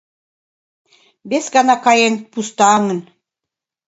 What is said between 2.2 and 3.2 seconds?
пустаҥын.